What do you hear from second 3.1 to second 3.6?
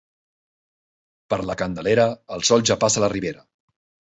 ribera.